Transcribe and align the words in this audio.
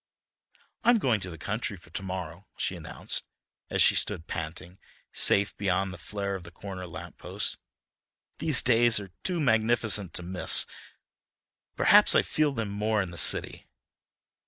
"I'm 0.83 0.97
going 0.97 1.19
to 1.19 1.29
the 1.29 1.37
country 1.37 1.77
for 1.77 1.91
to 1.91 2.01
morrow," 2.01 2.47
she 2.57 2.75
announced, 2.75 3.23
as 3.69 3.83
she 3.83 3.93
stood 3.93 4.25
panting, 4.25 4.79
safe 5.13 5.55
beyond 5.57 5.93
the 5.93 5.99
flare 5.99 6.33
of 6.33 6.41
the 6.41 6.49
corner 6.49 6.87
lamp 6.87 7.19
post. 7.19 7.59
"These 8.39 8.63
days 8.63 8.99
are 8.99 9.11
too 9.21 9.39
magnificent 9.39 10.15
to 10.15 10.23
miss, 10.23 10.63
though 10.65 10.71
perhaps 11.75 12.15
I 12.15 12.23
feel 12.23 12.51
them 12.51 12.69
more 12.69 13.03
in 13.03 13.11
the 13.11 13.17
city." 13.19 13.67